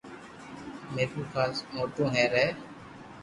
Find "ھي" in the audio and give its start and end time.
2.41-2.47